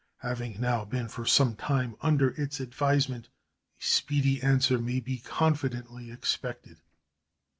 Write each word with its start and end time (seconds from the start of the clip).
Having 0.21 0.59
now 0.59 0.83
been 0.83 1.07
for 1.07 1.27
some 1.27 1.55
time 1.55 1.95
under 2.01 2.29
its 2.31 2.59
advisement, 2.59 3.29
a 3.79 3.83
speedy 3.83 4.41
answer 4.41 4.79
may 4.79 4.99
be 4.99 5.19
confidently 5.19 6.09
expected. 6.09 6.77